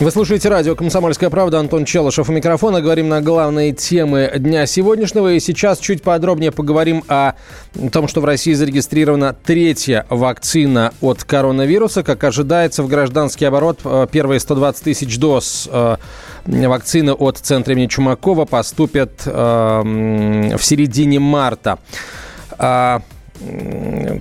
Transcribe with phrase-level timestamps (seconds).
[0.00, 1.60] Вы слушаете радио «Комсомольская правда».
[1.60, 2.80] Антон Челышев у микрофона.
[2.82, 5.32] Говорим на главные темы дня сегодняшнего.
[5.34, 7.34] И сейчас чуть подробнее поговорим о
[7.92, 12.02] том, что в России зарегистрирована третья вакцина от коронавируса.
[12.02, 15.96] Как ожидается, в гражданский оборот э, первые 120 тысяч доз э,
[16.44, 21.78] вакцины от Центра имени Чумакова поступят э, в середине марта.
[22.58, 23.00] А,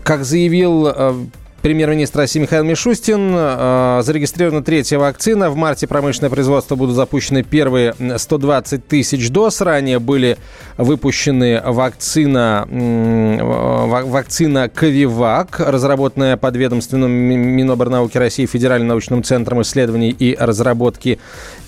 [0.03, 1.29] как заявил
[1.63, 3.31] премьер-министр России Михаил Мишустин.
[3.33, 5.49] Э, зарегистрирована третья вакцина.
[5.49, 9.61] В марте промышленное производство будут запущены первые 120 тысяч доз.
[9.61, 10.37] Ранее были
[10.77, 21.17] выпущены вакцина, вакцина Ковивак, разработанная под ведомственным Миноборнауки России Федеральным научным центром исследований и разработки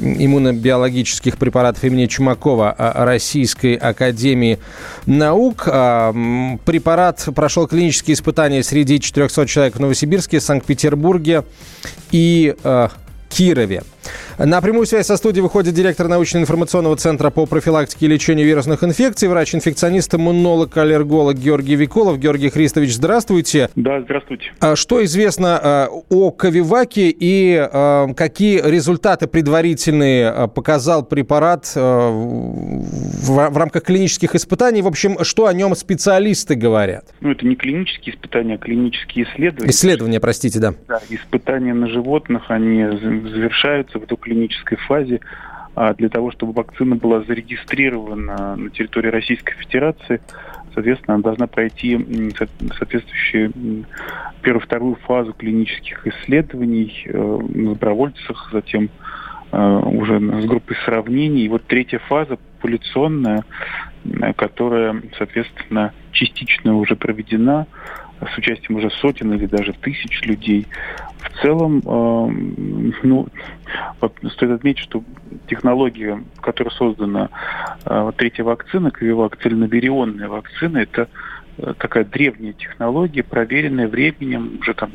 [0.02, 4.59] иммунобиологических препаратов имени Чумакова э, Российской Академии
[5.05, 5.63] Наук.
[5.67, 6.11] Э,
[6.65, 11.44] препарат прошел клинические испытания среди 400 человек в Новосибирске, Санкт-Петербурге
[12.11, 12.88] и э,
[13.30, 13.83] Кирове.
[14.38, 19.30] На прямую связь со студией выходит директор научно-информационного центра по профилактике и лечению вирусных инфекций,
[19.30, 22.19] врач-инфекционист, иммунолог, аллерголог Георгий Виколов.
[22.19, 23.69] Георгий Христович, здравствуйте.
[23.77, 24.52] Да, здравствуйте.
[24.59, 33.83] А что известно а, о Ковиваке и а, какие результаты предварительные показал препарат в рамках
[33.83, 34.81] клинических испытаний?
[34.81, 37.05] В общем, что о нем специалисты говорят?
[37.22, 39.72] Ну, это не клинические испытания, а клинические исследования.
[39.72, 40.73] Исследования, простите, да.
[40.89, 45.21] Да, испытания на животных, они завершаются в клинической фазе
[45.75, 50.21] а для того, чтобы вакцина была зарегистрирована на территории Российской Федерации,
[50.73, 51.99] соответственно, она должна пройти
[52.77, 53.51] соответствующую
[54.41, 58.89] первую-вторую фазу клинических исследований э, на добровольцах, затем
[59.52, 61.43] э, уже с группой сравнений.
[61.43, 63.43] И вот третья фаза, популяционная,
[64.37, 67.67] которая, соответственно, частично уже проведена,
[68.27, 70.67] с участием уже сотен или даже тысяч людей.
[71.19, 73.27] В целом, э, ну,
[74.31, 75.03] стоит отметить, что
[75.47, 77.30] технология, которая создана,
[77.85, 81.09] э, третья вакцина, Ковивак, цельноверионная вакцина, это
[81.58, 84.91] э, такая древняя технология, проверенная временем, уже там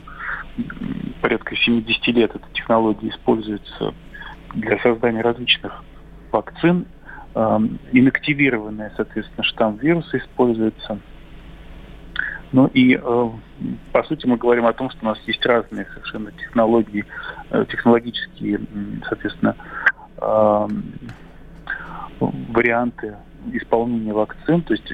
[1.20, 3.94] порядка 70 лет эта технология используется
[4.54, 5.82] для создания различных
[6.30, 6.86] вакцин.
[7.34, 7.58] Э,
[7.92, 10.98] инактивированная, соответственно, штамм вируса используется–
[12.52, 13.30] ну и, э,
[13.92, 17.04] по сути, мы говорим о том, что у нас есть разные совершенно технологии,
[17.50, 18.60] э, технологические,
[19.08, 19.56] соответственно,
[20.20, 20.68] э,
[22.20, 23.16] варианты
[23.52, 24.92] исполнения вакцин, то есть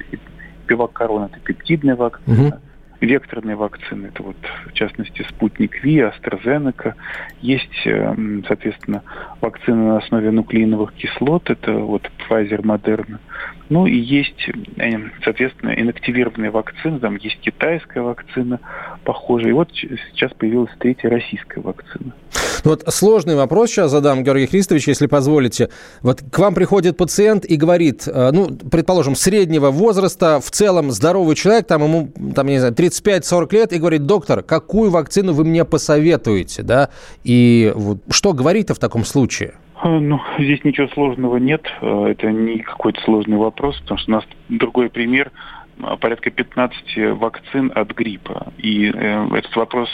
[0.67, 2.61] пивак корона это пептидная вакцина.
[3.01, 4.37] Векторные вакцины, это вот
[4.67, 6.93] в частности спутник Ви, AstraZeneca.
[7.41, 7.87] Есть,
[8.47, 9.03] соответственно,
[9.41, 13.19] вакцины на основе нуклеиновых кислот, это вот Pfizer, Moderna.
[13.69, 18.59] Ну и есть, э, соответственно, инактивированные вакцины, там есть китайская вакцина
[19.03, 22.13] похожая, и вот сейчас появилась третья российская вакцина.
[22.63, 25.69] Ну вот сложный вопрос сейчас задам, Георгий Христович, если позволите.
[26.01, 31.35] Вот к вам приходит пациент и говорит, э, ну, предположим, среднего возраста, в целом здоровый
[31.35, 35.65] человек, там ему, там, не знаю, 35-40 лет, и говорит, доктор, какую вакцину вы мне
[35.65, 36.89] посоветуете, да?
[37.23, 39.53] И вот что говорить-то в таком случае?
[39.83, 41.65] Э, ну, здесь ничего сложного нет.
[41.81, 45.31] Э, это не какой-то сложный вопрос, потому что у нас другой пример
[45.99, 48.51] порядка 15 вакцин от гриппа.
[48.57, 49.89] И э, этот вопрос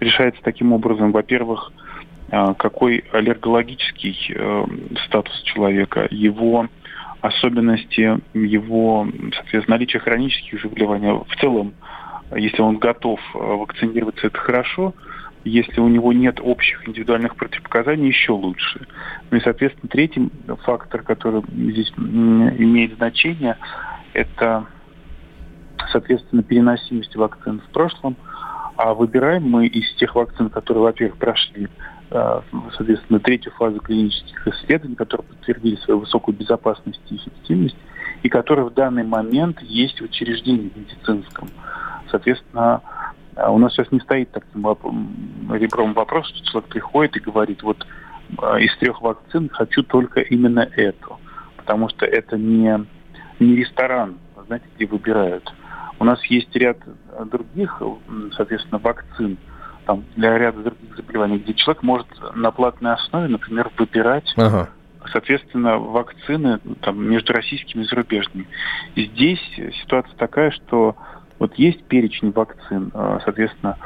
[0.00, 1.12] решается таким образом.
[1.12, 1.72] Во-первых,
[2.30, 4.64] какой аллергологический э,
[5.06, 6.68] статус человека, его
[7.20, 11.08] особенности, его, соответственно, наличие хронических заболеваний.
[11.28, 11.74] В целом,
[12.34, 14.94] если он готов вакцинироваться, это хорошо–
[15.46, 18.86] если у него нет общих индивидуальных противопоказаний, еще лучше.
[19.30, 20.28] Ну и, соответственно, третий
[20.64, 23.56] фактор, который здесь имеет значение,
[24.12, 24.66] это,
[25.92, 28.16] соответственно, переносимость вакцин в прошлом.
[28.76, 31.68] А выбираем мы из тех вакцин, которые, во-первых, прошли, э,
[32.10, 37.76] соответственно, третью фазу клинических исследований, которые подтвердили свою высокую безопасность и эффективность,
[38.22, 41.48] и которые в данный момент есть в учреждении медицинском.
[42.10, 42.82] Соответственно,
[43.36, 44.66] а у нас сейчас не стоит таким
[45.52, 47.86] ребром вопрос, что человек приходит и говорит, вот
[48.38, 51.18] а, из трех вакцин хочу только именно эту.
[51.56, 52.86] Потому что это не,
[53.38, 54.16] не ресторан,
[54.46, 55.52] знаете, где выбирают.
[55.98, 56.78] У нас есть ряд
[57.26, 57.82] других,
[58.36, 59.36] соответственно, вакцин
[59.86, 64.68] там, для ряда других заболеваний, где человек может на платной основе, например, выбирать ага.
[65.12, 68.48] соответственно, вакцины там, между российскими и зарубежными.
[68.96, 69.40] Здесь
[69.82, 70.96] ситуация такая, что
[71.38, 73.76] вот есть перечень вакцин, а, соответственно,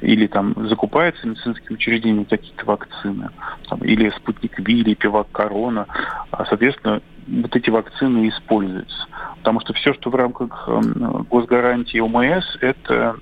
[0.00, 3.28] или там закупаются медицинские учреждения какие-то вакцины,
[3.68, 5.86] там, или спутник Ви, или пивак Корона,
[6.30, 9.06] а, соответственно, вот эти вакцины используются.
[9.38, 13.16] Потому что все, что в рамках эм, госгарантии ОМС, это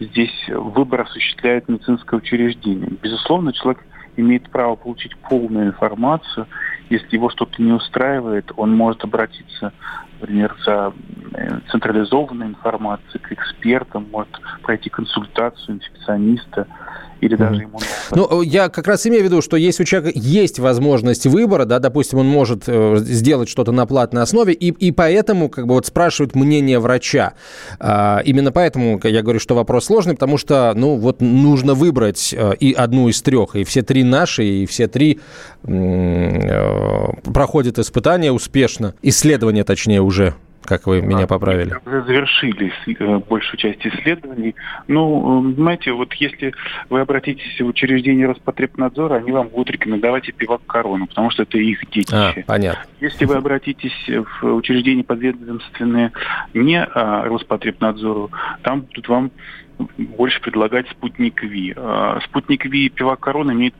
[0.00, 2.90] здесь выбор осуществляет медицинское учреждение.
[3.02, 3.84] Безусловно, человек
[4.16, 6.46] имеет право получить полную информацию.
[6.90, 9.72] Если его что-то не устраивает, он может обратиться,
[10.20, 10.92] например, за
[11.32, 14.30] э, централизованной информацией к экспертам, может
[14.62, 16.66] пройти консультацию инфекциониста
[17.24, 17.80] или даже ему...
[18.14, 21.78] Ну, я как раз имею в виду, что если у человека есть возможность выбора, да,
[21.78, 25.86] допустим, он может э, сделать что-то на платной основе, и, и поэтому как бы вот
[25.86, 27.32] спрашивают мнение врача.
[27.80, 32.54] А, именно поэтому я говорю, что вопрос сложный, потому что, ну, вот нужно выбрать э,
[32.60, 35.20] и одну из трех, и все три наши, и все три
[35.62, 41.74] э, проходят испытания успешно, исследования, точнее, уже как вы меня поправили?
[41.84, 44.54] Уже завершили э, большую часть исследований.
[44.88, 46.54] Ну, знаете, вот если
[46.88, 51.58] вы обратитесь в учреждение Роспотребнадзора, они вам будут рекомендовать и пивак корону, потому что это
[51.58, 52.14] их детище.
[52.14, 52.82] А, понятно.
[53.00, 56.12] Если вы обратитесь в учреждение подведомственное
[56.54, 58.30] не а, Роспотребнадзору,
[58.62, 59.30] там будут вам
[59.98, 61.74] больше предлагать спутник Ви.
[61.76, 63.74] А, спутник Ви и пивак корона имеют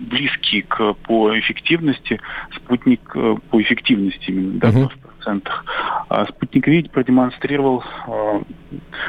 [0.00, 2.20] близкий к, по эффективности,
[2.54, 4.90] спутник э, по эффективности именно, да, uh-huh
[5.26, 5.64] процентах.
[6.08, 8.40] А спутник Ви продемонстрировал а,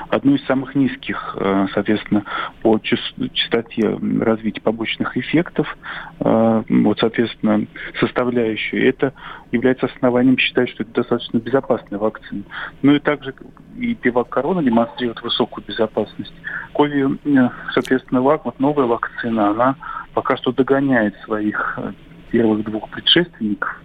[0.09, 2.23] одну из самых низких, а, соответственно,
[2.61, 5.77] по частоте развития побочных эффектов,
[6.19, 7.67] а, вот, соответственно,
[7.99, 8.87] составляющую.
[8.87, 9.13] Это
[9.51, 12.43] является основанием считать, что это достаточно безопасная вакцина.
[12.81, 13.33] Ну и также
[13.77, 16.33] и пивак корона демонстрирует высокую безопасность.
[16.73, 19.75] Кови, э, соответственно, вак, вот новая вакцина, она
[20.13, 21.91] пока что догоняет своих э,
[22.31, 23.81] первых двух предшественников.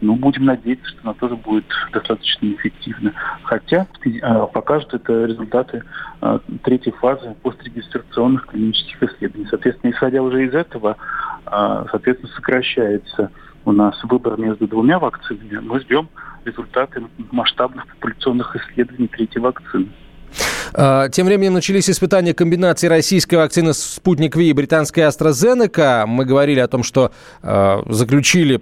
[0.00, 3.12] Ну, будем надеяться, что она тоже будет достаточно эффективна.
[3.42, 5.82] Хотя э, покажут это результаты
[6.20, 9.48] э, третьей фазы пострегистрационных клинических исследований.
[9.50, 10.96] Соответственно, исходя уже из этого,
[11.46, 13.30] э, соответственно, сокращается
[13.64, 15.58] у нас выбор между двумя вакцинами.
[15.58, 16.08] Мы ждем
[16.44, 17.02] результаты
[17.32, 19.88] масштабных популяционных исследований третьей вакцины.
[20.74, 26.06] А, тем временем начались испытания комбинации российской вакцины «Спутник Ви» и британской AstraZeneca.
[26.06, 27.10] Мы говорили о том, что
[27.42, 28.60] э, заключили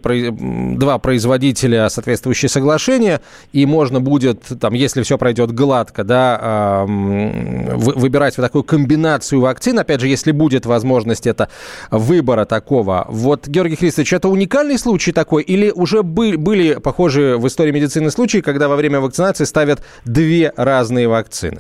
[0.77, 3.21] два производителя соответствующие соглашения,
[3.53, 9.79] и можно будет, там, если все пройдет гладко, да, э, выбирать вот такую комбинацию вакцин.
[9.79, 11.49] Опять же, если будет возможность это
[11.91, 13.07] выбора такого.
[13.09, 18.11] Вот, Георгий Христович, это уникальный случай такой, или уже были, были похожие в истории медицины
[18.11, 21.56] случаи, когда во время вакцинации ставят две разные вакцины?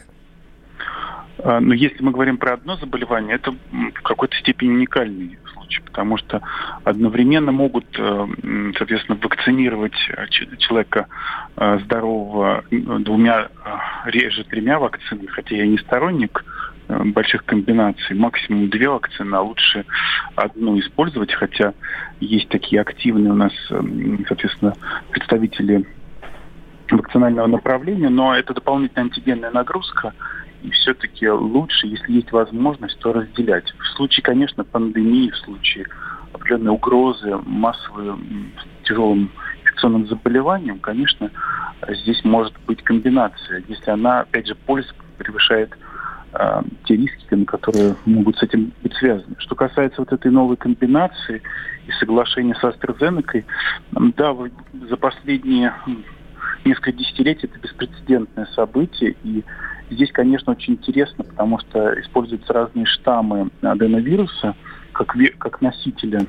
[1.42, 6.16] А, но если мы говорим про одно заболевание, это в какой-то степени уникальный случай, потому
[6.16, 6.40] что
[6.84, 8.26] одновременно могут, э,
[8.78, 11.06] соответственно, вакцинировать э, человека
[11.56, 13.48] э, здорового двумя,
[14.04, 16.44] реже тремя вакцинами, хотя я не сторонник
[16.88, 19.84] больших комбинаций, максимум две вакцины, а лучше
[20.36, 21.74] одну использовать, хотя
[22.20, 23.52] есть такие активные у нас,
[24.28, 24.72] соответственно,
[25.10, 25.84] представители
[26.88, 30.12] вакцинального направления, но это дополнительная антигенная нагрузка,
[30.66, 33.72] и все-таки лучше, если есть возможность, то разделять.
[33.78, 35.86] В случае, конечно, пандемии, в случае
[36.32, 38.52] определенной угрозы массовым
[38.82, 39.30] тяжелым
[39.62, 41.30] инфекционным заболеванием, конечно,
[41.88, 45.70] здесь может быть комбинация, если она, опять же, польза превышает
[46.32, 49.36] э, те риски, которые могут с этим быть связаны.
[49.38, 51.42] Что касается вот этой новой комбинации
[51.86, 53.44] и соглашения с AstraZeneca,
[53.92, 54.34] да,
[54.88, 55.72] за последние
[56.64, 59.44] несколько десятилетий это беспрецедентное событие, и
[59.90, 64.56] Здесь, конечно, очень интересно, потому что используются разные штаммы аденовируса
[64.92, 66.26] как, как носители,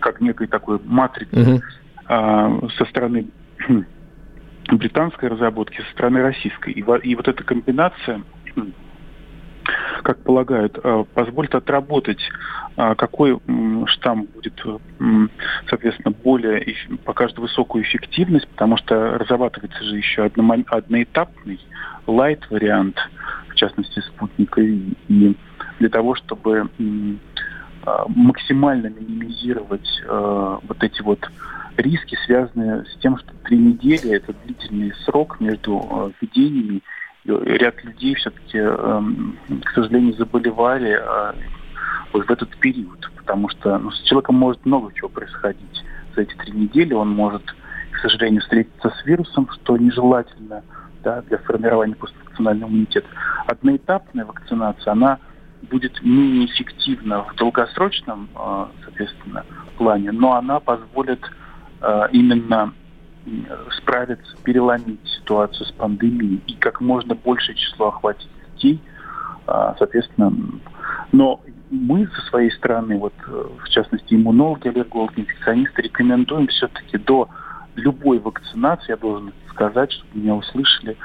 [0.00, 1.60] как некой такой матрицы uh-huh.
[2.06, 3.26] а, со стороны
[4.70, 6.72] британской разработки, со стороны российской.
[6.72, 8.22] И, и вот эта комбинация
[10.02, 12.20] как полагают, а, позволит отработать,
[12.76, 13.38] а, какой
[13.86, 14.62] штамм будет,
[15.68, 16.74] соответственно, более
[17.04, 21.60] покажет высокую эффективность, потому что разрабатывается же еще одноэтапный
[22.06, 22.96] лайт-вариант,
[23.48, 25.36] в частности, спутника, и
[25.78, 26.68] для того, чтобы
[27.88, 31.30] а, максимально минимизировать э, вот эти вот
[31.76, 36.82] риски, связанные с тем, что три недели– это длительный срок между э, введениями.
[37.24, 39.02] И ряд людей все-таки, э,
[39.64, 41.32] к сожалению, заболевали э,
[42.12, 45.84] вот в этот период, потому что ну, с человеком может много чего происходить
[46.14, 46.94] за эти три недели.
[46.94, 47.42] Он может,
[47.90, 50.62] к сожалению, встретиться с вирусом, что нежелательно–
[51.02, 53.06] да, для формирования поствакцинального иммунитета.
[53.46, 55.18] Одноэтапная вакцинация, она
[55.62, 59.44] будет менее эффективна в долгосрочном, а, соответственно,
[59.76, 61.20] плане, но она позволит
[62.12, 62.74] именно
[63.78, 68.80] справиться, переломить ситуацию с пандемией и как можно большее число охватить детей,
[69.46, 70.32] соответственно,
[71.12, 77.28] но мы со своей стороны, вот в частности иммунологи, аллергологи, инфекционисты, рекомендуем все-таки до
[77.76, 80.96] любой вакцинации, я должен сказать, чтобы меня услышали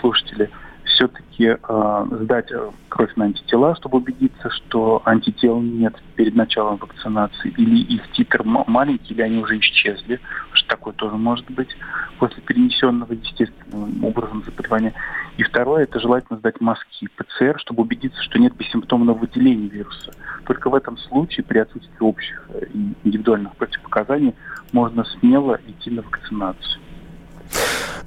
[0.00, 0.50] слушатели,
[0.96, 7.52] все-таки э, сдать э, кровь на антитела, чтобы убедиться, что антител нет перед началом вакцинации,
[7.56, 10.20] или их титр маленький, или они уже исчезли,
[10.52, 11.76] что такое тоже может быть
[12.18, 14.94] после перенесенного естественным образом заболевания.
[15.36, 20.12] И второе, это желательно сдать маски ПЦР, чтобы убедиться, что нет бессимптомного выделения вируса.
[20.46, 24.34] Только в этом случае, при отсутствии общих и индивидуальных противопоказаний,
[24.72, 26.80] можно смело идти на вакцинацию.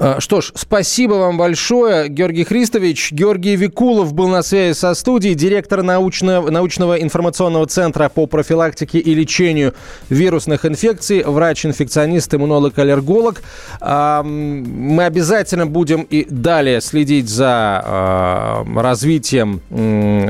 [0.01, 3.11] А, что ж, спасибо вам большое, Георгий Христович.
[3.11, 9.13] Георгий Викулов был на связи со студией, директор научного, научного информационного центра по профилактике и
[9.13, 9.73] лечению
[10.09, 13.41] вирусных инфекций, врач-инфекционист, иммунолог-аллерголог.
[13.81, 19.59] А, мы обязательно будем и далее следить за а, развитием,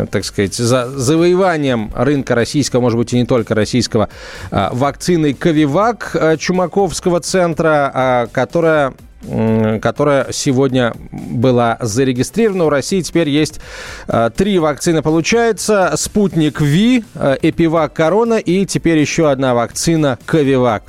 [0.09, 4.09] так сказать, за завоеванием рынка российского, может быть, и не только российского,
[4.49, 12.65] вакцины Ковивак Чумаковского центра, которая которая сегодня была зарегистрирована.
[12.65, 13.59] У России теперь есть
[14.07, 15.93] э, три вакцины, получается.
[15.95, 20.83] Спутник Ви, э, Эпивак Корона и теперь еще одна вакцина Ковивак.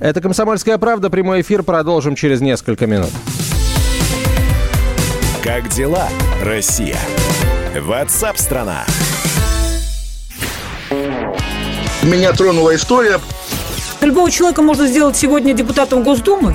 [0.00, 1.10] Это «Комсомольская правда».
[1.10, 3.10] Прямой эфир продолжим через несколько минут.
[5.42, 6.08] Как дела,
[6.42, 6.98] Россия?
[7.80, 8.84] Ватсап-страна!
[12.02, 13.20] Меня тронула история.
[14.00, 16.54] Любого человека можно сделать сегодня депутатом Госдумы.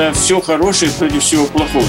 [0.00, 1.84] За все хорошее против всего плохого.